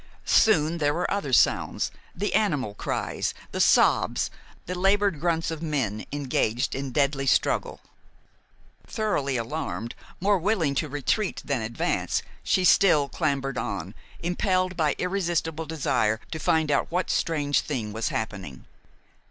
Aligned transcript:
Soon 0.25 0.79
there 0.79 0.95
were 0.95 1.09
other 1.11 1.31
sounds, 1.31 1.91
the 2.15 2.33
animal 2.33 2.73
cries, 2.73 3.35
the 3.51 3.59
sobs, 3.59 4.31
the 4.65 4.73
labored 4.73 5.19
grunts 5.19 5.51
of 5.51 5.61
men 5.61 6.07
engaged 6.11 6.73
in 6.73 6.89
deadly 6.91 7.27
struggle. 7.27 7.79
Thoroughly 8.87 9.37
alarmed, 9.37 9.93
more 10.19 10.39
willing 10.39 10.73
to 10.73 10.89
retreat 10.89 11.43
than 11.45 11.61
advance, 11.61 12.23
she 12.41 12.65
still 12.65 13.09
clambered 13.09 13.59
on, 13.59 13.93
impelled 14.23 14.75
by 14.75 14.95
irresistible 14.97 15.67
desire 15.67 16.19
to 16.31 16.39
find 16.39 16.71
out 16.71 16.91
what 16.91 17.11
strange 17.11 17.59
thing 17.61 17.93
was 17.93 18.07
happening. 18.09 18.65